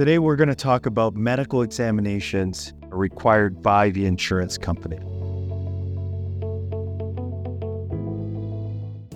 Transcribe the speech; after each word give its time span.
Today, 0.00 0.18
we're 0.18 0.36
going 0.36 0.48
to 0.48 0.54
talk 0.54 0.86
about 0.86 1.14
medical 1.14 1.60
examinations 1.60 2.72
required 2.88 3.60
by 3.60 3.90
the 3.90 4.06
insurance 4.06 4.56
company. 4.56 4.96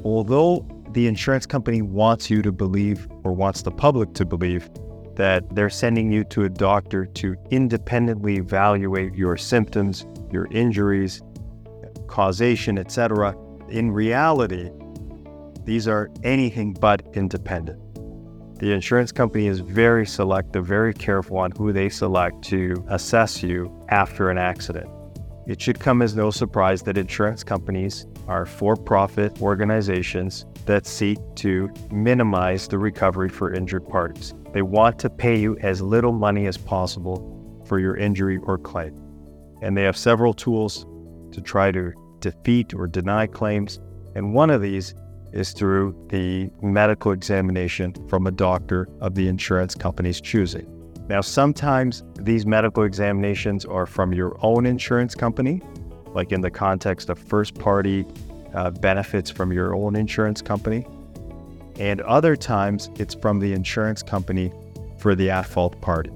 Although 0.04 0.68
the 0.90 1.06
insurance 1.06 1.46
company 1.46 1.80
wants 1.80 2.28
you 2.28 2.42
to 2.42 2.52
believe, 2.52 3.08
or 3.22 3.32
wants 3.32 3.62
the 3.62 3.70
public 3.70 4.12
to 4.12 4.26
believe, 4.26 4.68
that 5.14 5.42
they're 5.54 5.70
sending 5.70 6.12
you 6.12 6.22
to 6.24 6.44
a 6.44 6.50
doctor 6.50 7.06
to 7.06 7.34
independently 7.50 8.36
evaluate 8.36 9.14
your 9.14 9.38
symptoms, 9.38 10.04
your 10.30 10.48
injuries, 10.50 11.22
causation, 12.08 12.76
etc. 12.76 13.34
In 13.70 13.90
reality, 13.90 14.70
these 15.64 15.88
are 15.88 16.10
anything 16.22 16.74
but 16.74 17.00
independent. 17.14 17.83
The 18.58 18.72
insurance 18.72 19.10
company 19.10 19.48
is 19.48 19.58
very 19.58 20.06
selective, 20.06 20.64
very 20.64 20.94
careful 20.94 21.38
on 21.38 21.50
who 21.50 21.72
they 21.72 21.88
select 21.88 22.42
to 22.44 22.84
assess 22.88 23.42
you 23.42 23.84
after 23.88 24.30
an 24.30 24.38
accident. 24.38 24.88
It 25.46 25.60
should 25.60 25.80
come 25.80 26.00
as 26.02 26.14
no 26.14 26.30
surprise 26.30 26.80
that 26.82 26.96
insurance 26.96 27.42
companies 27.42 28.06
are 28.28 28.46
for 28.46 28.76
profit 28.76 29.42
organizations 29.42 30.46
that 30.66 30.86
seek 30.86 31.18
to 31.36 31.68
minimize 31.90 32.68
the 32.68 32.78
recovery 32.78 33.28
for 33.28 33.52
injured 33.52 33.86
parties. 33.88 34.34
They 34.52 34.62
want 34.62 34.98
to 35.00 35.10
pay 35.10 35.36
you 35.38 35.58
as 35.58 35.82
little 35.82 36.12
money 36.12 36.46
as 36.46 36.56
possible 36.56 37.62
for 37.66 37.80
your 37.80 37.96
injury 37.96 38.38
or 38.38 38.56
claim. 38.56 38.96
And 39.62 39.76
they 39.76 39.82
have 39.82 39.96
several 39.96 40.32
tools 40.32 40.86
to 41.32 41.40
try 41.40 41.72
to 41.72 41.92
defeat 42.20 42.72
or 42.72 42.86
deny 42.86 43.26
claims. 43.26 43.80
And 44.14 44.32
one 44.32 44.48
of 44.48 44.62
these 44.62 44.94
is 45.34 45.52
through 45.52 45.94
the 46.08 46.48
medical 46.62 47.12
examination 47.12 47.92
from 48.08 48.26
a 48.26 48.30
doctor 48.30 48.88
of 49.00 49.14
the 49.14 49.28
insurance 49.28 49.74
company's 49.74 50.20
choosing. 50.20 50.70
Now, 51.08 51.20
sometimes 51.20 52.02
these 52.14 52.46
medical 52.46 52.84
examinations 52.84 53.64
are 53.66 53.84
from 53.84 54.14
your 54.14 54.38
own 54.42 54.64
insurance 54.64 55.14
company, 55.14 55.60
like 56.14 56.32
in 56.32 56.40
the 56.40 56.50
context 56.50 57.10
of 57.10 57.18
first 57.18 57.58
party 57.58 58.06
uh, 58.54 58.70
benefits 58.70 59.28
from 59.30 59.52
your 59.52 59.74
own 59.74 59.96
insurance 59.96 60.40
company. 60.40 60.86
And 61.78 62.00
other 62.02 62.36
times 62.36 62.88
it's 62.96 63.14
from 63.14 63.40
the 63.40 63.52
insurance 63.52 64.02
company 64.02 64.52
for 64.98 65.16
the 65.16 65.30
at 65.30 65.46
fault 65.46 65.78
party. 65.80 66.10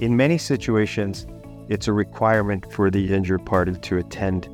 In 0.00 0.16
many 0.16 0.38
situations, 0.38 1.26
it's 1.68 1.86
a 1.86 1.92
requirement 1.92 2.72
for 2.72 2.90
the 2.90 3.12
injured 3.12 3.44
party 3.44 3.74
to 3.74 3.98
attend 3.98 4.48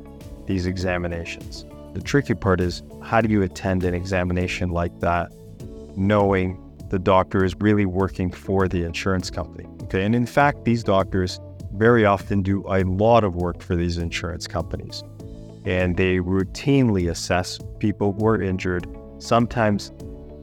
these 0.45 0.65
examinations. 0.65 1.65
The 1.93 2.01
tricky 2.01 2.33
part 2.35 2.61
is 2.61 2.83
how 3.01 3.21
do 3.21 3.29
you 3.29 3.41
attend 3.41 3.83
an 3.83 3.93
examination 3.93 4.69
like 4.69 4.99
that 4.99 5.31
knowing 5.95 6.57
the 6.89 6.99
doctor 6.99 7.43
is 7.43 7.55
really 7.59 7.85
working 7.85 8.31
for 8.31 8.67
the 8.67 8.83
insurance 8.83 9.29
company? 9.29 9.65
Okay, 9.83 10.03
and 10.03 10.15
in 10.15 10.25
fact, 10.25 10.65
these 10.65 10.83
doctors 10.83 11.39
very 11.73 12.05
often 12.05 12.41
do 12.41 12.63
a 12.67 12.83
lot 12.83 13.23
of 13.23 13.35
work 13.35 13.61
for 13.61 13.75
these 13.75 13.97
insurance 13.97 14.47
companies 14.47 15.03
and 15.65 15.97
they 15.97 16.17
routinely 16.17 17.09
assess 17.09 17.59
people 17.79 18.13
who 18.13 18.25
are 18.25 18.41
injured. 18.41 18.87
Sometimes 19.19 19.91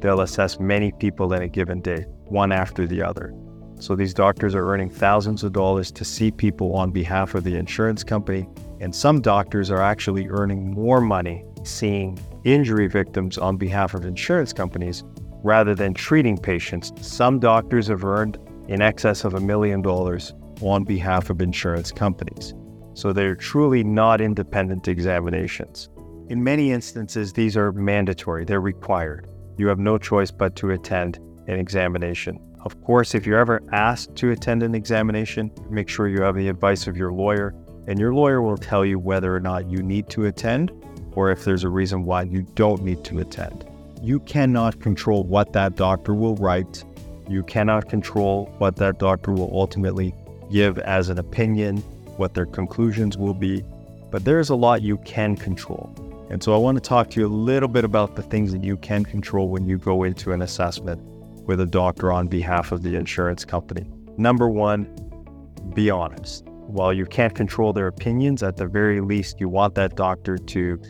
they'll 0.01 0.21
assess 0.21 0.61
many 0.61 0.93
people 0.93 1.33
in 1.33 1.43
a 1.43 1.49
given 1.49 1.81
day, 1.81 2.03
one 2.27 2.53
after 2.53 2.87
the 2.87 3.03
other. 3.03 3.35
So 3.79 3.95
these 3.95 4.15
doctors 4.15 4.55
are 4.55 4.67
earning 4.71 4.91
thousands 4.91 5.43
of 5.43 5.53
dollars 5.53 5.91
to 5.93 6.05
see 6.05 6.31
people 6.31 6.75
on 6.75 6.91
behalf 6.91 7.35
of 7.35 7.45
the 7.45 7.57
insurance 7.57 8.05
company 8.05 8.49
and 8.81 8.95
some 8.95 9.21
doctors 9.21 9.71
are 9.71 9.83
actually 9.83 10.29
earning 10.29 10.71
more 10.71 11.01
money 11.01 11.45
seeing 11.65 12.19
injury 12.47 12.87
victims 12.87 13.39
on 13.39 13.57
behalf 13.57 13.93
of 13.93 14.05
insurance 14.05 14.53
companies 14.53 15.03
rather 15.43 15.75
than 15.75 15.93
treating 15.93 16.39
patients. 16.39 16.93
Some 17.01 17.41
doctors 17.41 17.89
have 17.89 18.05
earned 18.05 18.39
in 18.69 18.81
excess 18.81 19.25
of 19.25 19.35
a 19.35 19.41
million 19.41 19.83
dollars 19.83 20.33
on 20.63 20.85
behalf 20.85 21.29
of 21.29 21.41
insurance 21.41 21.91
companies. 21.91 22.55
So 22.95 23.13
they're 23.13 23.35
truly 23.35 23.85
not 23.85 24.21
independent 24.21 24.89
examinations. 24.89 25.91
In 26.29 26.43
many 26.43 26.73
instances, 26.73 27.33
these 27.33 27.57
are 27.57 27.73
mandatory, 27.73 28.45
they're 28.45 28.61
required. 28.61 29.29
You 29.59 29.67
have 29.69 29.79
no 29.79 29.99
choice 29.99 30.31
but 30.31 30.57
to 30.57 30.71
attend 30.71 31.19
an 31.47 31.59
examination. 31.59 32.39
Of 32.65 32.81
course, 32.83 33.15
if 33.15 33.27
you're 33.27 33.39
ever 33.39 33.63
asked 33.73 34.17
to 34.17 34.31
attend 34.31 34.63
an 34.63 34.75
examination, 34.75 35.51
make 35.71 35.89
sure 35.89 36.09
you 36.09 36.23
have 36.23 36.37
the 36.37 36.49
advice 36.49 36.87
of 36.87 36.97
your 36.97 37.13
lawyer 37.13 37.55
and 37.87 37.99
your 37.99 38.15
lawyer 38.15 38.43
will 38.43 38.57
tell 38.57 38.85
you 38.85 38.99
whether 38.99 39.35
or 39.35 39.41
not 39.41 39.71
you 39.71 39.83
need 39.83 40.09
to 40.11 40.25
attend 40.27 40.73
or 41.17 41.31
if 41.31 41.45
there's 41.45 41.65
a 41.65 41.69
reason 41.69 42.05
why 42.05 42.23
you 42.23 42.43
don't 42.55 42.83
need 42.83 43.03
to 43.03 43.19
attend. 43.19 43.67
You 44.01 44.21
cannot 44.21 44.79
control 44.81 45.25
what 45.25 45.53
that 45.55 45.75
doctor 45.75 46.15
will 46.15 46.37
write. 46.37 46.85
You 47.29 47.43
cannot 47.43 47.89
control 47.89 48.47
what 48.59 48.77
that 48.77 48.99
doctor 48.99 49.33
will 49.33 49.51
ultimately 49.53 50.15
give 50.53 50.79
as 50.79 51.09
an 51.09 51.19
opinion, 51.19 51.79
what 52.19 52.35
their 52.35 52.47
conclusions 52.47 53.17
will 53.17 53.35
be, 53.35 53.65
but 54.13 54.25
there's 54.25 54.51
a 54.51 54.55
lot 54.55 54.83
you 54.83 54.99
can 54.99 55.35
control. 55.35 55.91
And 56.31 56.43
so 56.43 56.55
I 56.55 56.59
want 56.59 56.77
to 56.77 56.87
talk 56.87 57.11
to 57.11 57.21
you 57.21 57.27
a 57.27 57.29
little 57.29 57.69
bit 57.69 57.85
about 57.85 58.15
the 58.15 58.23
things 58.23 58.53
that 58.53 58.63
you 58.63 58.77
can 58.77 59.05
control 59.05 59.49
when 59.49 59.67
you 59.67 59.79
go 59.79 60.05
into 60.05 60.33
an 60.33 60.43
assessment 60.43 61.01
with 61.47 61.61
a 61.61 61.67
doctor 61.67 62.13
on 62.13 62.29
behalf 62.29 62.73
of 62.73 62.83
the 62.83 62.95
insurance 62.95 63.45
company. 63.45 63.89
Number 64.17 64.49
one, 64.49 64.85
be 65.75 65.91
honest 65.91 66.47
while 66.67 66.93
you 66.93 67.07
can't 67.07 67.35
control 67.35 67.73
their 67.73 67.87
opinions, 67.87 68.43
at 68.43 68.57
the 68.57 68.67
very 68.67 69.01
least, 69.01 69.41
you 69.41 69.49
want 69.49 69.75
that 69.77 69.95
doctor 69.95 70.37
to 70.37 70.81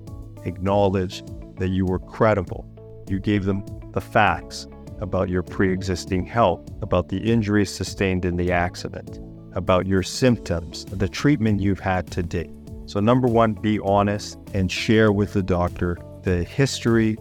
acknowledge 0.46 1.22
that 1.58 1.68
you 1.68 1.84
were 1.84 1.98
credible. 1.98 2.64
You 3.08 3.20
gave 3.20 3.44
them 3.44 3.64
the 3.92 4.00
facts 4.00 4.66
about 5.00 5.28
your 5.28 5.42
pre 5.42 5.72
existing 5.72 6.24
health, 6.24 6.68
about 6.82 7.08
the 7.08 7.18
injuries 7.18 7.72
sustained 7.72 8.24
in 8.24 8.36
the 8.36 8.52
accident, 8.52 9.18
about 9.54 9.86
your 9.86 10.02
symptoms, 10.02 10.84
the 10.86 11.08
treatment 11.08 11.60
you've 11.60 11.80
had 11.80 12.10
to 12.12 12.22
date. 12.22 12.50
So, 12.86 13.00
number 13.00 13.28
one, 13.28 13.52
be 13.54 13.78
honest 13.80 14.38
and 14.54 14.70
share 14.70 15.12
with 15.12 15.32
the 15.32 15.42
doctor 15.42 15.98
the 16.22 16.44
history, 16.44 17.16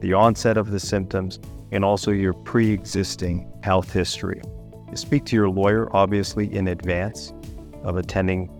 the 0.00 0.12
onset 0.12 0.56
of 0.56 0.70
the 0.70 0.80
symptoms, 0.80 1.38
and 1.70 1.84
also 1.84 2.10
your 2.10 2.32
pre 2.32 2.70
existing 2.72 3.50
health 3.62 3.92
history. 3.92 4.40
Speak 4.94 5.24
to 5.26 5.36
your 5.36 5.48
lawyer, 5.48 5.88
obviously, 5.96 6.54
in 6.54 6.68
advance 6.68 7.32
of 7.82 7.96
attending 7.96 8.50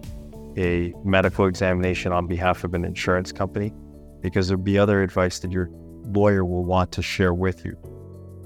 a 0.56 0.94
medical 1.04 1.46
examination 1.46 2.12
on 2.12 2.26
behalf 2.26 2.64
of 2.64 2.74
an 2.74 2.84
insurance 2.84 3.32
company 3.32 3.72
because 4.22 4.48
there'll 4.48 4.62
be 4.62 4.78
other 4.78 5.02
advice 5.02 5.40
that 5.40 5.52
your 5.52 5.68
lawyer 6.04 6.44
will 6.44 6.64
want 6.64 6.92
to 6.92 7.02
share 7.02 7.34
with 7.34 7.64
you. 7.64 7.76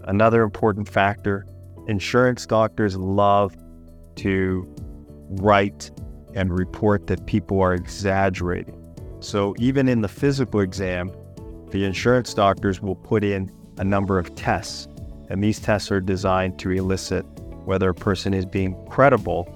Another 0.05 0.43
important 0.43 0.89
factor 0.89 1.47
insurance 1.87 2.47
doctors 2.47 2.97
love 2.97 3.57
to 4.17 4.67
write 5.31 5.91
and 6.35 6.59
report 6.59 7.07
that 7.07 7.27
people 7.27 7.61
are 7.61 7.75
exaggerating. 7.75 8.83
So, 9.21 9.55
even 9.59 9.89
in 9.89 10.01
the 10.03 10.09
physical 10.09 10.61
exam, 10.61 11.13
the 11.71 11.85
insurance 11.85 12.35
doctors 12.35 12.81
will 12.81 12.97
put 12.97 13.25
in 13.25 13.51
a 13.79 13.85
number 13.85 14.19
of 14.19 14.35
tests, 14.35 14.89
and 15.29 15.43
these 15.43 15.59
tests 15.59 15.91
are 15.91 16.01
designed 16.01 16.59
to 16.61 16.71
elicit 16.71 17.25
whether 17.65 17.89
a 17.89 17.95
person 17.95 18.35
is 18.35 18.47
being 18.47 18.77
credible 18.89 19.53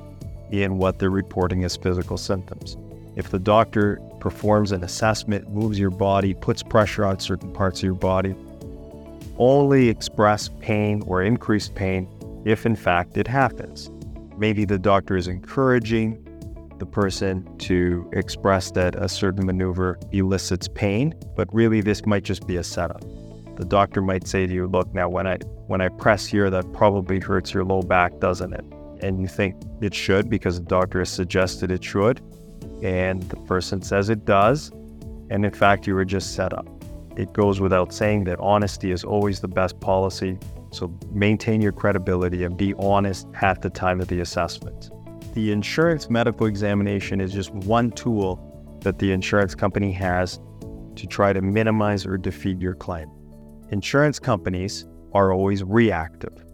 in 0.51 0.79
what 0.79 0.99
they're 0.99 1.11
reporting 1.11 1.65
as 1.65 1.77
physical 1.77 2.17
symptoms. 2.17 2.77
If 3.17 3.31
the 3.31 3.39
doctor 3.39 4.01
performs 4.21 4.73
an 4.73 4.85
assessment, 4.85 5.51
moves 5.51 5.79
your 5.79 5.91
body, 5.91 6.35
puts 6.35 6.63
pressure 6.63 7.05
on 7.05 7.19
certain 7.19 7.53
parts 7.53 7.81
of 7.81 7.85
your 7.85 7.95
body, 7.95 8.35
only 9.39 9.89
express 9.89 10.51
pain 10.61 11.03
or 11.07 11.23
increased 11.23 11.75
pain 11.75 12.09
if 12.45 12.67
in 12.67 12.77
fact 12.77 13.17
it 13.17 13.27
happens. 13.27 13.91
Maybe 14.37 14.65
the 14.65 14.79
doctor 14.79 15.17
is 15.17 15.29
encouraging 15.29 16.27
the 16.79 16.87
person 16.87 17.59
to 17.59 18.09
express 18.13 18.71
that 18.73 18.95
a 18.95 19.09
certain 19.09 19.45
maneuver 19.45 19.99
elicits 20.13 20.69
pain, 20.69 21.15
but 21.37 21.53
really 21.53 21.81
this 21.81 22.07
might 22.07 22.25
just 22.25 22.47
be 22.47 22.57
a 22.57 22.65
setup. 22.65 23.03
The 23.57 23.67
doctor 23.67 24.01
might 24.01 24.27
say 24.27 24.47
to 24.47 24.53
you, 24.53 24.67
look, 24.67 24.95
now 24.95 25.09
when 25.09 25.27
I 25.27 25.37
when 25.67 25.81
I 25.81 25.89
press 25.89 26.25
here 26.25 26.49
that 26.49 26.73
probably 26.73 27.21
hurts 27.21 27.53
your 27.53 27.65
low 27.65 27.83
back, 27.83 28.19
doesn't 28.19 28.55
it? 28.55 28.65
and 29.03 29.21
you 29.21 29.27
think 29.27 29.57
it 29.81 29.95
should 29.95 30.29
because 30.29 30.59
the 30.59 30.67
doctor 30.67 30.99
has 31.01 31.11
suggested 31.11 31.71
it 31.71 31.83
should, 31.83 32.21
and 32.83 33.23
the 33.25 33.37
person 33.37 33.83
says 33.83 34.09
it 34.09 34.25
does, 34.25 34.71
and 35.31 35.45
in 35.45 35.53
fact, 35.53 35.87
you 35.87 35.95
were 35.95 36.05
just 36.05 36.35
set 36.35 36.53
up. 36.53 36.67
It 37.17 37.33
goes 37.33 37.61
without 37.61 37.93
saying 37.93 38.25
that 38.25 38.39
honesty 38.41 38.93
is 38.93 39.05
always 39.05 39.41
the 39.41 39.49
best 39.49 39.79
policy. 39.81 40.39
So 40.71 40.97
maintain 41.13 41.61
your 41.61 41.73
credibility 41.73 42.45
and 42.45 42.57
be 42.57 42.75
honest 42.75 43.27
at 43.43 43.63
the 43.63 43.71
time 43.71 44.01
of 44.01 44.09
the 44.09 44.21
assessment. 44.21 44.91
The 45.35 45.53
insurance 45.53 46.09
medical 46.09 46.47
examination 46.47 47.21
is 47.21 47.33
just 47.33 47.51
one 47.53 47.91
tool 47.91 48.79
that 48.83 48.99
the 48.99 49.13
insurance 49.13 49.55
company 49.55 49.93
has 49.93 50.41
to 50.97 51.07
try 51.07 51.33
to 51.33 51.43
minimize 51.43 52.07
or 52.07 52.17
defeat 52.17 52.61
your 52.61 52.75
claim. 52.75 53.11
Insurance 53.71 54.19
companies 54.19 54.87
are 55.13 55.33
always 55.33 55.63
reactive. 55.63 56.45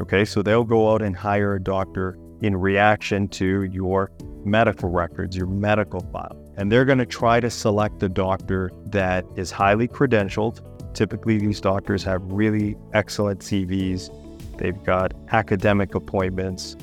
Okay, 0.00 0.24
so 0.24 0.42
they'll 0.42 0.64
go 0.64 0.92
out 0.92 1.02
and 1.02 1.16
hire 1.16 1.54
a 1.54 1.62
doctor 1.62 2.18
in 2.42 2.56
reaction 2.56 3.28
to 3.28 3.64
your 3.64 4.10
medical 4.44 4.88
records, 4.88 5.36
your 5.36 5.46
medical 5.46 6.00
file. 6.12 6.36
And 6.56 6.72
they're 6.72 6.84
going 6.84 6.98
to 6.98 7.06
try 7.06 7.40
to 7.40 7.50
select 7.50 8.02
a 8.02 8.08
doctor 8.08 8.70
that 8.86 9.24
is 9.36 9.50
highly 9.50 9.88
credentialed. 9.88 10.60
Typically, 10.94 11.38
these 11.38 11.60
doctors 11.60 12.02
have 12.04 12.22
really 12.24 12.76
excellent 12.92 13.40
CVs 13.40 14.10
they've 14.58 14.82
got 14.84 15.14
academic 15.32 15.94
appointments, 15.94 16.76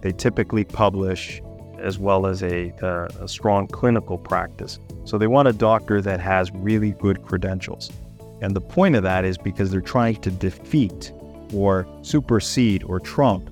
they 0.00 0.12
typically 0.12 0.64
publish, 0.64 1.40
as 1.78 1.98
well 1.98 2.26
as 2.26 2.42
a, 2.42 2.72
a, 2.82 3.04
a 3.20 3.28
strong 3.28 3.68
clinical 3.68 4.18
practice. 4.18 4.80
So 5.04 5.18
they 5.18 5.26
want 5.26 5.46
a 5.46 5.52
doctor 5.52 6.00
that 6.00 6.20
has 6.20 6.50
really 6.52 6.92
good 6.92 7.22
credentials. 7.24 7.90
And 8.40 8.54
the 8.54 8.60
point 8.60 8.96
of 8.96 9.02
that 9.04 9.24
is 9.24 9.38
because 9.38 9.70
they're 9.70 9.80
trying 9.80 10.16
to 10.16 10.30
defeat 10.30 11.12
or 11.52 11.86
supersede 12.02 12.82
or 12.84 13.00
trump 13.00 13.50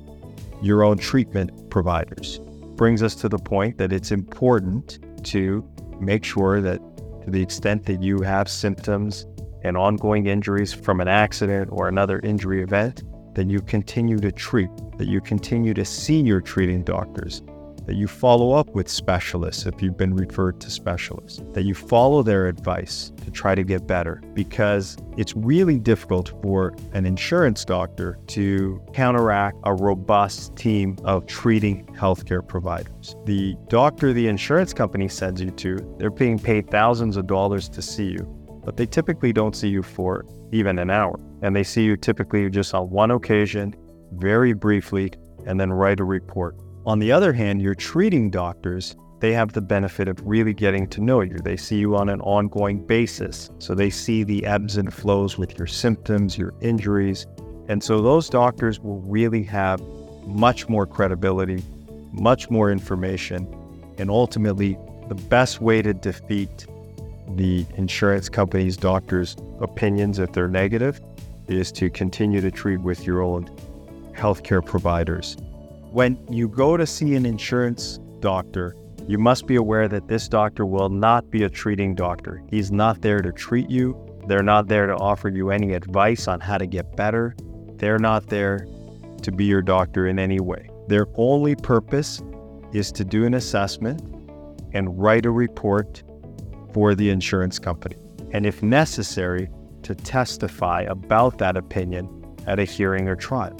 your 0.62 0.82
own 0.82 0.98
treatment 0.98 1.70
providers. 1.70 2.40
Brings 2.76 3.02
us 3.02 3.14
to 3.16 3.28
the 3.28 3.38
point 3.38 3.78
that 3.78 3.92
it's 3.92 4.10
important 4.10 4.98
to 5.26 5.68
make 6.00 6.24
sure 6.24 6.60
that 6.60 6.80
to 7.24 7.30
the 7.30 7.42
extent 7.42 7.86
that 7.86 8.02
you 8.02 8.20
have 8.20 8.48
symptoms 8.48 9.26
and 9.62 9.76
ongoing 9.76 10.26
injuries 10.26 10.72
from 10.72 11.00
an 11.00 11.08
accident 11.08 11.68
or 11.72 11.88
another 11.88 12.20
injury 12.20 12.62
event, 12.62 13.02
that 13.34 13.50
you 13.50 13.60
continue 13.60 14.18
to 14.18 14.32
treat, 14.32 14.70
that 14.96 15.08
you 15.08 15.20
continue 15.20 15.74
to 15.74 15.84
see 15.84 16.20
your 16.20 16.40
treating 16.40 16.82
doctors, 16.82 17.42
that 17.86 17.94
you 17.94 18.06
follow 18.06 18.52
up 18.52 18.68
with 18.70 18.88
specialists 18.88 19.64
if 19.64 19.80
you've 19.80 19.96
been 19.96 20.14
referred 20.14 20.60
to 20.60 20.70
specialists, 20.70 21.40
that 21.52 21.64
you 21.64 21.74
follow 21.74 22.22
their 22.22 22.48
advice 22.48 23.12
to 23.24 23.30
try 23.30 23.54
to 23.54 23.62
get 23.62 23.86
better 23.86 24.20
because 24.34 24.96
it's 25.16 25.34
really 25.36 25.78
difficult 25.78 26.32
for 26.42 26.74
an 26.92 27.06
insurance 27.06 27.64
doctor 27.64 28.18
to 28.26 28.82
counteract 28.92 29.56
a 29.64 29.72
robust 29.72 30.54
team 30.56 30.96
of 31.04 31.26
treating 31.26 31.86
healthcare 31.86 32.46
providers. 32.46 33.16
The 33.24 33.56
doctor 33.68 34.12
the 34.12 34.26
insurance 34.26 34.74
company 34.74 35.08
sends 35.08 35.40
you 35.40 35.50
to, 35.52 35.96
they're 35.98 36.10
being 36.10 36.38
paid 36.38 36.70
thousands 36.70 37.16
of 37.16 37.26
dollars 37.26 37.68
to 37.70 37.82
see 37.82 38.10
you, 38.10 38.24
but 38.64 38.76
they 38.76 38.86
typically 38.86 39.32
don't 39.32 39.54
see 39.54 39.68
you 39.68 39.82
for 39.82 40.26
even 40.52 40.78
an 40.78 40.90
hour. 40.90 41.18
And 41.42 41.54
they 41.54 41.62
see 41.62 41.84
you 41.84 41.96
typically 41.96 42.48
just 42.50 42.74
on 42.74 42.90
one 42.90 43.10
occasion, 43.10 43.74
very 44.12 44.54
briefly, 44.54 45.12
and 45.46 45.60
then 45.60 45.72
write 45.72 46.00
a 46.00 46.04
report. 46.04 46.56
On 46.86 47.00
the 47.00 47.10
other 47.10 47.32
hand, 47.32 47.60
your 47.60 47.74
treating 47.74 48.30
doctors, 48.30 48.94
they 49.18 49.32
have 49.32 49.52
the 49.52 49.60
benefit 49.60 50.06
of 50.06 50.24
really 50.24 50.54
getting 50.54 50.86
to 50.90 51.00
know 51.00 51.20
you. 51.20 51.36
They 51.42 51.56
see 51.56 51.78
you 51.78 51.96
on 51.96 52.08
an 52.08 52.20
ongoing 52.20 52.86
basis. 52.86 53.50
So 53.58 53.74
they 53.74 53.90
see 53.90 54.22
the 54.22 54.46
ebbs 54.46 54.76
and 54.76 54.94
flows 54.94 55.36
with 55.36 55.58
your 55.58 55.66
symptoms, 55.66 56.38
your 56.38 56.54
injuries. 56.60 57.26
And 57.66 57.82
so 57.82 58.00
those 58.00 58.30
doctors 58.30 58.78
will 58.78 59.00
really 59.00 59.42
have 59.42 59.80
much 60.28 60.68
more 60.68 60.86
credibility, 60.86 61.64
much 62.12 62.50
more 62.50 62.70
information, 62.70 63.52
and 63.98 64.08
ultimately 64.08 64.78
the 65.08 65.16
best 65.16 65.60
way 65.60 65.82
to 65.82 65.92
defeat 65.92 66.66
the 67.34 67.66
insurance 67.74 68.28
company's 68.28 68.76
doctors' 68.76 69.34
opinions 69.58 70.20
if 70.20 70.30
they're 70.30 70.46
negative 70.46 71.00
is 71.48 71.72
to 71.72 71.90
continue 71.90 72.40
to 72.40 72.52
treat 72.52 72.80
with 72.80 73.04
your 73.04 73.22
own 73.22 73.50
healthcare 74.14 74.64
providers 74.64 75.36
when 75.96 76.18
you 76.28 76.46
go 76.46 76.76
to 76.76 76.86
see 76.86 77.14
an 77.14 77.24
insurance 77.24 77.98
doctor, 78.20 78.76
you 79.08 79.16
must 79.16 79.46
be 79.46 79.56
aware 79.56 79.88
that 79.88 80.08
this 80.08 80.28
doctor 80.28 80.66
will 80.66 80.90
not 80.90 81.30
be 81.30 81.44
a 81.44 81.48
treating 81.48 81.94
doctor. 81.94 82.42
He's 82.50 82.70
not 82.70 83.00
there 83.00 83.22
to 83.22 83.32
treat 83.32 83.70
you. 83.70 83.96
They're 84.26 84.42
not 84.42 84.68
there 84.68 84.86
to 84.86 84.94
offer 84.94 85.30
you 85.30 85.50
any 85.50 85.72
advice 85.72 86.28
on 86.28 86.38
how 86.38 86.58
to 86.58 86.66
get 86.66 86.94
better. 86.96 87.34
They're 87.76 87.98
not 87.98 88.26
there 88.26 88.68
to 89.22 89.32
be 89.32 89.46
your 89.46 89.62
doctor 89.62 90.06
in 90.06 90.18
any 90.18 90.38
way. 90.38 90.68
Their 90.86 91.06
only 91.14 91.56
purpose 91.56 92.22
is 92.74 92.92
to 92.92 93.02
do 93.02 93.24
an 93.24 93.32
assessment 93.32 94.02
and 94.74 95.00
write 95.00 95.24
a 95.24 95.30
report 95.30 96.02
for 96.74 96.94
the 96.94 97.08
insurance 97.08 97.58
company. 97.58 97.96
And 98.32 98.44
if 98.44 98.62
necessary, 98.62 99.48
to 99.84 99.94
testify 99.94 100.82
about 100.82 101.38
that 101.38 101.56
opinion 101.56 102.36
at 102.46 102.58
a 102.58 102.64
hearing 102.64 103.08
or 103.08 103.16
trial. 103.16 103.58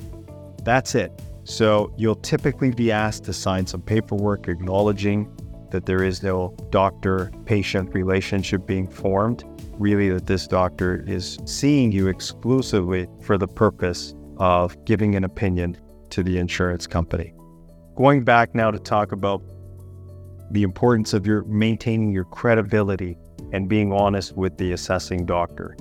That's 0.65 0.94
it. 0.94 1.19
So 1.47 1.93
you'll 1.97 2.17
typically 2.17 2.73
be 2.73 2.91
asked 2.91 3.23
to 3.25 3.33
sign 3.33 3.69
some 3.69 3.81
paperwork 3.81 4.49
acknowledging 4.49 5.33
that 5.71 5.87
there 5.87 6.03
is 6.03 6.21
no 6.21 6.57
doctor 6.71 7.31
patient 7.45 7.95
relationship 7.95 8.67
being 8.67 8.89
formed. 8.89 9.45
Really, 9.79 10.09
that 10.09 10.27
this 10.27 10.49
doctor 10.49 11.05
is 11.07 11.39
seeing 11.45 11.93
you 11.93 12.09
exclusively 12.09 13.07
for 13.21 13.39
the 13.39 13.47
purpose 13.47 14.13
of 14.39 14.85
giving 14.85 15.15
an 15.15 15.23
opinion 15.23 15.77
to 16.11 16.25
the 16.25 16.37
insurance 16.39 16.89
company. 16.89 17.33
Going 17.95 18.25
back 18.25 18.53
now 18.53 18.73
to 18.73 18.79
talk 18.81 19.13
about 19.13 19.41
the 20.51 20.65
importance 20.65 21.13
of 21.13 21.29
your 21.29 21.45
maintaining 21.45 22.11
your 22.11 22.25
credibility 22.25 23.17
and 23.53 23.69
being 23.69 23.93
honest 23.93 24.37
with 24.37 24.57
the 24.59 24.73
assessing 24.73 25.25
doctor. 25.25 25.77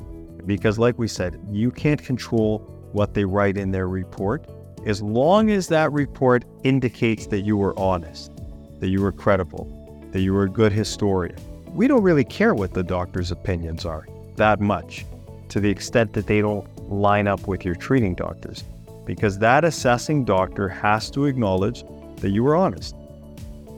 Because, 0.46 0.78
like 0.78 1.00
we 1.00 1.08
said, 1.08 1.40
you 1.50 1.72
can't 1.72 2.04
control 2.04 2.60
what 2.92 3.16
they 3.16 3.26
write 3.26 3.58
in 3.58 3.72
their 3.72 3.88
report 3.88 4.48
as 4.86 5.02
long 5.02 5.50
as 5.50 5.68
that 5.68 5.92
report 5.92 6.46
indicates 6.64 7.26
that 7.28 7.42
you 7.42 7.58
were 7.58 7.78
honest, 7.78 8.32
that 8.80 8.90
you 8.90 9.02
were 9.02 9.12
credible, 9.12 9.68
that 10.12 10.22
you 10.22 10.32
were 10.32 10.44
a 10.44 10.50
good 10.50 10.72
historian. 10.72 11.36
We 11.74 11.88
don't 11.88 12.04
really 12.04 12.24
care 12.24 12.54
what 12.54 12.74
the 12.74 12.84
doctor's 12.84 13.32
opinions 13.32 13.86
are 13.86 14.08
that 14.36 14.60
much 14.60 15.06
to 15.50 15.60
the 15.60 15.70
extent 15.70 16.14
that 16.14 16.28
they 16.28 16.42
don't 16.42 16.68
line 16.92 17.28
up 17.28 17.48
with 17.48 17.66
your 17.66 17.76
treating 17.76 18.14
doctors, 18.14 18.64
because 19.06 19.40
that 19.40 19.64
assessing 19.64 20.26
doctor 20.26 20.68
has 20.68 21.10
to 21.12 21.26
acknowledge 21.26 21.84
that 22.18 22.30
you 22.30 22.44
were 22.44 22.56
honest, 22.56 22.96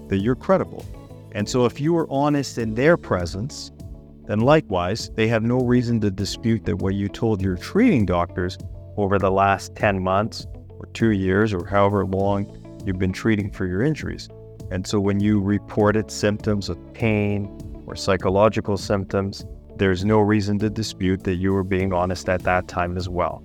that 0.08 0.18
you're 0.18 0.36
credible. 0.36 0.86
And 1.34 1.48
so 1.48 1.66
if 1.66 1.80
you 1.80 1.94
were 1.94 2.08
honest 2.10 2.58
in 2.58 2.74
their 2.74 2.98
presence, 2.98 3.72
then 4.26 4.40
likewise, 4.40 5.10
they 5.16 5.28
have 5.28 5.44
no 5.44 5.60
reason 5.60 6.02
to 6.02 6.12
dispute 6.12 6.66
that 6.66 6.78
what 6.78 6.96
you 6.96 7.08
told 7.08 7.42
your 7.42 7.56
treating 7.56 8.06
doctors 8.06 8.58
over 8.98 9.20
the 9.20 9.32
last 9.32 9.76
10 9.76 10.02
months 10.02 10.48
or 10.80 10.88
two 10.94 11.12
years 11.12 11.54
or 11.54 11.66
however 11.66 12.06
long 12.06 12.46
you've 12.86 13.00
been 13.00 13.14
treating 13.14 13.52
for 13.52 13.66
your 13.66 13.84
injuries. 13.84 14.30
And 14.72 14.86
so 14.86 15.00
when 15.00 15.20
you 15.20 15.42
reported 15.42 16.12
symptoms 16.12 16.70
of 16.70 16.78
pain 16.94 17.84
or 17.86 17.96
psychological 17.96 18.78
symptoms, 18.78 19.46
there's 19.78 20.04
no 20.04 20.20
reason 20.20 20.60
to 20.60 20.70
dispute 20.70 21.24
that 21.24 21.36
you 21.36 21.54
were 21.54 21.64
being 21.64 21.94
honest 21.94 22.28
at 22.30 22.44
that 22.44 22.68
time 22.68 22.98
as 22.98 23.08
well. 23.08 23.44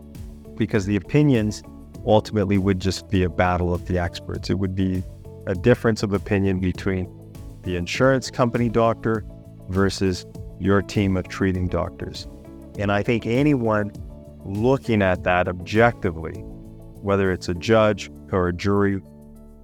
Because 0.56 0.86
the 0.86 0.96
opinions 0.96 1.62
ultimately 2.06 2.58
would 2.58 2.80
just 2.80 3.08
be 3.08 3.22
a 3.22 3.28
battle 3.28 3.72
of 3.72 3.86
the 3.86 3.98
experts. 3.98 4.50
It 4.50 4.58
would 4.58 4.74
be 4.74 5.02
a 5.46 5.54
difference 5.54 6.02
of 6.02 6.12
opinion 6.12 6.58
between 6.58 7.08
the 7.62 7.76
insurance 7.76 8.30
company 8.30 8.68
doctor 8.68 9.24
versus 9.68 10.26
your 10.58 10.82
team 10.82 11.16
of 11.16 11.28
treating 11.28 11.68
doctors. 11.68 12.26
And 12.78 12.90
I 12.90 13.02
think 13.02 13.26
anyone 13.26 13.92
looking 14.44 15.02
at 15.02 15.22
that 15.24 15.46
objectively 15.46 16.44
whether 17.02 17.32
it's 17.32 17.48
a 17.48 17.54
judge 17.54 18.10
or 18.30 18.48
a 18.48 18.52
jury 18.52 19.00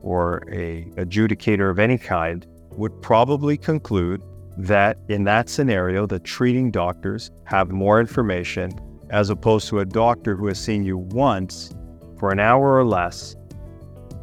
or 0.03 0.45
a 0.51 0.85
adjudicator 0.97 1.71
of 1.71 1.79
any 1.79 1.99
kind, 1.99 2.47
would 2.73 3.01
probably 3.03 3.57
conclude 3.57 4.23
that 4.57 4.99
in 5.09 5.25
that 5.25 5.49
scenario, 5.49 6.07
the 6.07 6.19
treating 6.19 6.71
doctors 6.71 7.31
have 7.45 7.71
more 7.71 8.01
information 8.01 8.73
as 9.11 9.31
opposed 9.31 9.69
to 9.69 9.79
a 9.79 9.85
doctor 9.85 10.37
who 10.37 10.47
has 10.47 10.59
seen 10.59 10.85
you 10.85 10.99
once 10.99 11.75
for 12.19 12.31
an 12.33 12.41
hour 12.41 12.77
or 12.77 12.85
less 12.85 13.37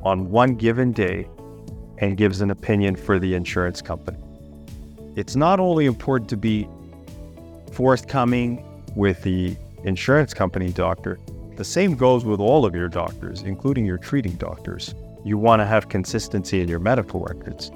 on 0.03 0.29
one 0.29 0.55
given 0.55 0.91
day 0.91 1.27
and 1.99 2.17
gives 2.17 2.41
an 2.41 2.51
opinion 2.51 2.95
for 2.95 3.17
the 3.17 3.33
insurance 3.33 3.81
company. 3.81 4.17
It's 5.15 5.35
not 5.35 5.59
only 5.59 5.85
important 5.85 6.29
to 6.31 6.37
be 6.37 6.67
forthcoming 7.71 8.63
with 8.95 9.21
the 9.23 9.55
insurance 9.83 10.33
company 10.33 10.71
doctor, 10.71 11.19
the 11.57 11.63
same 11.63 11.95
goes 11.95 12.25
with 12.25 12.39
all 12.39 12.65
of 12.65 12.75
your 12.75 12.89
doctors, 12.89 13.41
including 13.43 13.85
your 13.85 13.97
treating 13.97 14.33
doctors. 14.33 14.93
You 15.23 15.37
want 15.37 15.61
to 15.61 15.65
have 15.65 15.89
consistency 15.89 16.61
in 16.61 16.67
your 16.67 16.79
medical 16.79 17.21
records. 17.21 17.71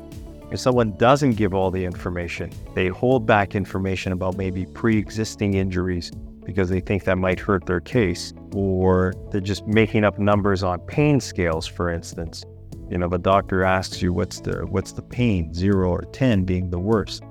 If 0.52 0.60
someone 0.60 0.98
doesn't 0.98 1.34
give 1.34 1.54
all 1.54 1.72
the 1.72 1.86
information, 1.86 2.52
they 2.74 2.88
hold 2.88 3.26
back 3.26 3.56
information 3.56 4.12
about 4.12 4.38
maybe 4.38 4.66
pre 4.66 4.98
existing 4.98 5.54
injuries 5.54 6.12
because 6.44 6.70
they 6.70 6.80
think 6.80 7.04
that 7.04 7.18
might 7.18 7.40
hurt 7.40 7.68
their 7.68 7.80
case, 7.80 8.34
or 8.54 9.14
they're 9.32 9.42
just 9.42 9.68
making 9.68 10.04
up 10.04 10.18
numbers 10.18 10.64
on 10.64 10.80
pain 10.80 11.20
scales, 11.20 11.68
for 11.68 11.92
instance. 11.92 12.44
You 12.90 12.98
know, 12.98 13.08
the 13.08 13.20
doctor 13.20 13.64
asks 13.64 14.02
you 14.02 14.12
what's 14.12 14.40
the 14.40 14.66
what's 14.66 14.94
the 14.94 15.04
pain, 15.04 15.54
zero 15.54 15.92
or 15.92 16.02
ten 16.12 16.46
being 16.46 16.72
the 16.72 16.80
worst. 16.80 17.24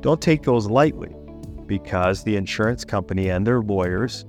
Don't 0.00 0.20
take 0.20 0.42
those 0.42 0.66
lightly 0.66 1.14
because 1.66 2.24
the 2.24 2.36
insurance 2.36 2.84
company 2.84 3.30
and 3.30 3.46
their 3.46 3.62
lawyers 3.62 4.26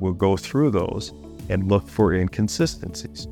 will 0.00 0.12
go 0.12 0.36
through 0.36 0.70
those 0.70 1.12
and 1.48 1.68
look 1.68 1.88
for 1.88 2.12
inconsistencies. 2.12 3.26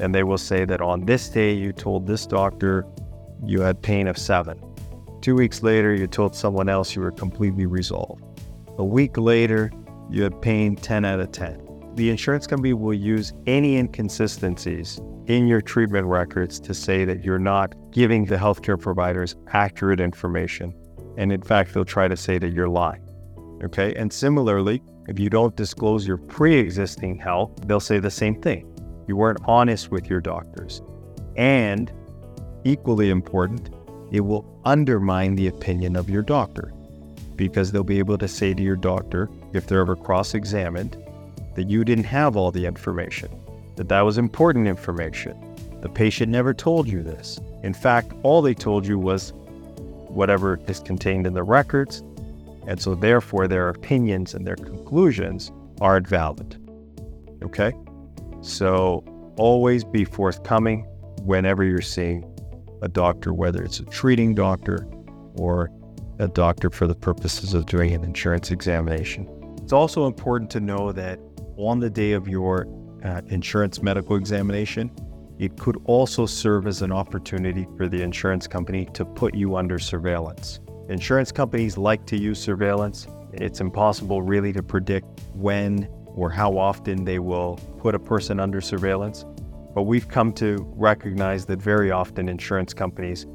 And 0.00 0.14
they 0.14 0.22
will 0.22 0.38
say 0.38 0.64
that 0.64 0.80
on 0.80 1.04
this 1.04 1.28
day 1.28 1.52
you 1.52 1.72
told 1.72 2.06
this 2.06 2.26
doctor 2.26 2.86
you 3.44 3.60
had 3.60 3.80
pain 3.82 4.06
of 4.08 4.18
seven. 4.18 4.58
Two 5.20 5.34
weeks 5.34 5.62
later, 5.62 5.94
you 5.94 6.06
told 6.06 6.34
someone 6.34 6.68
else 6.68 6.94
you 6.94 7.00
were 7.00 7.10
completely 7.10 7.64
resolved. 7.66 8.22
A 8.76 8.84
week 8.84 9.16
later, 9.16 9.72
you 10.10 10.22
had 10.22 10.42
pain 10.42 10.76
10 10.76 11.04
out 11.04 11.20
of 11.20 11.32
10. 11.32 11.92
The 11.94 12.10
insurance 12.10 12.46
company 12.46 12.74
will 12.74 12.92
use 12.92 13.32
any 13.46 13.76
inconsistencies 13.76 15.00
in 15.26 15.46
your 15.46 15.60
treatment 15.62 16.06
records 16.06 16.60
to 16.60 16.74
say 16.74 17.04
that 17.04 17.24
you're 17.24 17.38
not 17.38 17.74
giving 17.90 18.26
the 18.26 18.36
healthcare 18.36 18.78
providers 18.78 19.36
accurate 19.52 20.00
information. 20.00 20.74
And 21.16 21.32
in 21.32 21.40
fact, 21.40 21.72
they'll 21.72 21.84
try 21.84 22.08
to 22.08 22.16
say 22.16 22.36
that 22.38 22.52
you're 22.52 22.68
lying. 22.68 23.08
Okay. 23.62 23.94
And 23.94 24.12
similarly, 24.12 24.82
if 25.06 25.18
you 25.18 25.28
don't 25.28 25.54
disclose 25.56 26.06
your 26.06 26.16
pre 26.16 26.56
existing 26.56 27.18
health, 27.18 27.50
they'll 27.66 27.80
say 27.80 27.98
the 27.98 28.10
same 28.10 28.40
thing. 28.40 28.70
You 29.06 29.16
weren't 29.16 29.40
honest 29.44 29.90
with 29.90 30.08
your 30.08 30.20
doctors. 30.20 30.80
And 31.36 31.92
equally 32.64 33.10
important, 33.10 33.70
it 34.12 34.20
will 34.20 34.46
undermine 34.64 35.34
the 35.34 35.48
opinion 35.48 35.96
of 35.96 36.08
your 36.08 36.22
doctor 36.22 36.72
because 37.36 37.72
they'll 37.72 37.84
be 37.84 37.98
able 37.98 38.16
to 38.18 38.28
say 38.28 38.54
to 38.54 38.62
your 38.62 38.76
doctor, 38.76 39.28
if 39.52 39.66
they're 39.66 39.80
ever 39.80 39.96
cross 39.96 40.34
examined, 40.34 40.96
that 41.54 41.68
you 41.68 41.84
didn't 41.84 42.04
have 42.04 42.36
all 42.36 42.50
the 42.50 42.64
information, 42.64 43.28
that 43.76 43.88
that 43.88 44.02
was 44.02 44.18
important 44.18 44.68
information. 44.68 45.36
The 45.80 45.88
patient 45.88 46.30
never 46.30 46.54
told 46.54 46.88
you 46.88 47.02
this. 47.02 47.38
In 47.62 47.74
fact, 47.74 48.12
all 48.22 48.40
they 48.40 48.54
told 48.54 48.86
you 48.86 48.98
was 48.98 49.32
whatever 50.08 50.60
is 50.68 50.80
contained 50.80 51.26
in 51.26 51.34
the 51.34 51.42
records, 51.42 52.02
and 52.66 52.80
so 52.80 52.94
therefore 52.94 53.48
their 53.48 53.68
opinions 53.68 54.34
and 54.34 54.46
their 54.46 54.56
conclusions 54.56 55.52
aren't 55.80 56.08
valid. 56.08 56.56
Okay? 57.42 57.72
So 58.40 59.04
always 59.36 59.84
be 59.84 60.04
forthcoming 60.04 60.86
whenever 61.22 61.64
you're 61.64 61.80
seeing 61.80 62.24
a 62.82 62.88
doctor, 62.88 63.32
whether 63.32 63.62
it's 63.62 63.80
a 63.80 63.84
treating 63.86 64.34
doctor 64.34 64.86
or 65.36 65.70
a 66.18 66.28
doctor 66.28 66.70
for 66.70 66.86
the 66.86 66.94
purposes 66.94 67.54
of 67.54 67.66
doing 67.66 67.92
an 67.92 68.04
insurance 68.04 68.50
examination. 68.50 69.28
It's 69.62 69.72
also 69.72 70.06
important 70.06 70.50
to 70.50 70.60
know 70.60 70.92
that 70.92 71.18
on 71.56 71.80
the 71.80 71.90
day 71.90 72.12
of 72.12 72.28
your 72.28 72.66
uh, 73.04 73.22
insurance 73.28 73.82
medical 73.82 74.16
examination, 74.16 74.90
it 75.38 75.58
could 75.58 75.76
also 75.84 76.26
serve 76.26 76.66
as 76.66 76.82
an 76.82 76.92
opportunity 76.92 77.66
for 77.76 77.88
the 77.88 78.02
insurance 78.02 78.46
company 78.46 78.86
to 78.94 79.04
put 79.04 79.34
you 79.34 79.56
under 79.56 79.78
surveillance. 79.78 80.60
Insurance 80.88 81.32
companies 81.32 81.78
like 81.78 82.04
to 82.06 82.16
use 82.16 82.38
surveillance. 82.38 83.06
It's 83.32 83.60
impossible 83.60 84.20
really 84.20 84.52
to 84.52 84.62
predict 84.62 85.06
when 85.32 85.88
or 86.14 86.30
how 86.30 86.58
often 86.58 87.04
they 87.04 87.18
will 87.18 87.58
put 87.78 87.94
a 87.94 87.98
person 87.98 88.38
under 88.38 88.60
surveillance. 88.60 89.24
But 89.74 89.84
we've 89.84 90.06
come 90.06 90.32
to 90.34 90.58
recognize 90.76 91.46
that 91.46 91.60
very 91.60 91.90
often 91.90 92.28
insurance 92.28 92.74
companies 92.74 93.26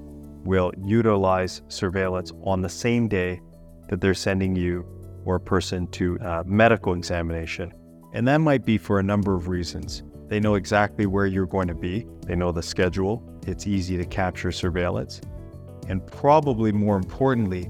will 0.45 0.71
utilize 0.85 1.63
surveillance 1.69 2.31
on 2.43 2.61
the 2.61 2.69
same 2.69 3.07
day 3.07 3.41
that 3.89 3.99
they're 3.99 4.13
sending 4.13 4.55
you 4.55 4.85
or 5.25 5.35
a 5.35 5.39
person 5.39 5.87
to 5.87 6.17
a 6.21 6.43
medical 6.45 6.93
examination. 6.93 7.73
And 8.13 8.27
that 8.27 8.37
might 8.37 8.63
be 8.63 8.77
for 8.77 8.99
a 8.99 9.03
number 9.03 9.35
of 9.35 9.47
reasons. 9.47 10.03
They 10.27 10.39
know 10.39 10.53
exactly 10.53 11.07
where 11.07 11.25
you're 11.25 11.47
going 11.47 11.67
to 11.67 11.75
be, 11.75 12.05
they 12.27 12.35
know 12.35 12.51
the 12.51 12.61
schedule, 12.61 13.23
it's 13.47 13.65
easy 13.65 13.97
to 13.97 14.05
capture 14.05 14.51
surveillance. 14.51 15.19
And 15.89 16.05
probably 16.05 16.71
more 16.71 16.95
importantly, 16.95 17.69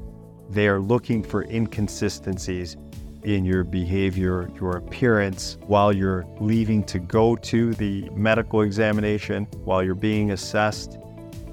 they 0.50 0.68
are 0.68 0.80
looking 0.80 1.24
for 1.24 1.44
inconsistencies 1.44 2.78
in 3.24 3.44
your 3.44 3.64
behavior, 3.64 4.50
your 4.60 4.78
appearance 4.78 5.58
while 5.68 5.92
you're 5.92 6.26
leaving 6.40 6.84
to 6.84 7.00
go 7.00 7.36
to 7.36 7.74
the 7.76 8.10
medical 8.12 8.62
examination, 8.62 9.46
while 9.64 9.84
you're 9.84 9.96
being 9.96 10.32
assessed, 10.32 10.98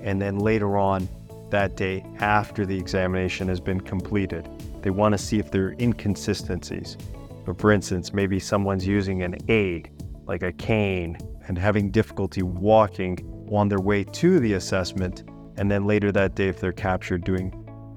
and 0.03 0.21
then 0.21 0.39
later 0.39 0.77
on 0.77 1.09
that 1.51 1.77
day 1.77 2.05
after 2.19 2.67
the 2.67 2.77
examination 2.77 3.49
has 3.49 3.61
been 3.61 3.81
completed. 3.81 4.49
They 4.83 4.91
want 4.91 5.13
to 5.13 5.19
see 5.19 5.39
if 5.39 5.51
there 5.51 5.67
are 5.67 5.77
inconsistencies. 5.79 6.97
But 7.45 7.61
for 7.61 7.71
instance, 7.71 8.13
maybe 8.13 8.41
someone's 8.41 8.87
using 8.87 9.23
an 9.23 9.37
aid, 9.49 9.91
like 10.27 10.43
a 10.43 10.53
cane, 10.53 11.17
and 11.47 11.57
having 11.57 11.91
difficulty 11.91 12.43
walking 12.43 13.49
on 13.53 13.69
their 13.69 13.81
way 13.81 14.03
to 14.03 14.41
the 14.41 14.55
assessment. 14.55 15.23
And 15.57 15.71
then 15.71 15.87
later 15.87 16.13
that 16.13 16.35
day, 16.35 16.49
if 16.49 16.61
they're 16.61 16.73
captured 16.73 17.25
doing 17.25 17.53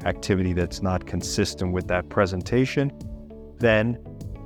activity 0.06 0.54
that's 0.54 0.82
not 0.82 1.06
consistent 1.06 1.74
with 1.74 1.88
that 1.88 2.10
presentation, 2.10 2.92
then 3.58 3.98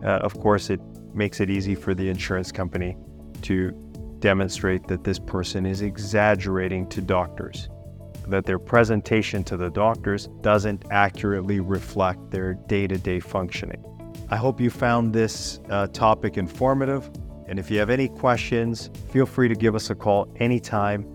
uh, 0.04 0.20
of 0.20 0.40
course 0.40 0.70
it 0.70 0.82
makes 1.14 1.40
it 1.40 1.50
easy 1.50 1.76
for 1.76 1.94
the 1.94 2.10
insurance 2.10 2.52
company 2.52 2.98
to 3.44 3.72
demonstrate 4.20 4.88
that 4.88 5.04
this 5.04 5.20
person 5.20 5.66
is 5.66 5.82
exaggerating 5.82 6.88
to 6.90 7.02
doctors, 7.02 7.70
that 8.28 8.46
their 8.46 8.58
presentation 8.58 9.44
to 9.44 9.58
the 9.58 9.70
doctors 9.70 10.28
doesn't 10.42 10.86
accurately 10.90 11.60
reflect 11.60 12.32
their 12.32 12.54
day 12.54 12.88
to 12.88 12.98
day 12.98 13.20
functioning. 13.20 13.84
I 14.30 14.38
hope 14.38 14.60
you 14.60 14.70
found 14.70 15.14
this 15.14 15.60
uh, 15.70 15.88
topic 15.88 16.38
informative. 16.38 17.10
And 17.48 17.60
if 17.60 17.70
you 17.70 17.78
have 17.80 17.90
any 17.90 18.08
questions, 18.08 18.90
feel 19.12 19.26
free 19.26 19.50
to 19.50 19.56
give 19.56 19.76
us 19.76 19.90
a 19.90 19.96
call 19.96 20.34
anytime. 20.38 21.06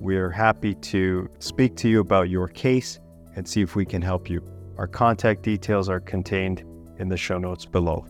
We're 0.00 0.30
happy 0.30 0.74
to 0.74 1.28
speak 1.38 1.76
to 1.76 1.88
you 1.88 2.00
about 2.00 2.28
your 2.28 2.48
case 2.48 3.00
and 3.36 3.48
see 3.48 3.62
if 3.62 3.74
we 3.74 3.86
can 3.86 4.02
help 4.02 4.28
you. 4.28 4.42
Our 4.76 4.86
contact 4.86 5.42
details 5.42 5.88
are 5.88 6.00
contained 6.00 6.64
in 6.98 7.08
the 7.08 7.16
show 7.16 7.38
notes 7.38 7.64
below. 7.64 8.06